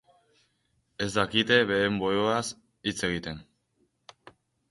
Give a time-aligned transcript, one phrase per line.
[1.05, 2.43] Ez da-kite beren buruaz
[2.91, 3.39] hitz egiten.